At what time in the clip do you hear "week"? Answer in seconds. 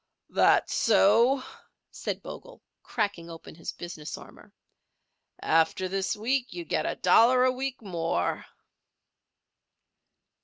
6.15-6.51, 7.51-7.83